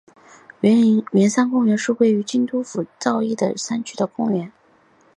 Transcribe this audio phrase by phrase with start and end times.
[1.11, 4.51] 圆山公园是位在京都府京都市东山区的公园。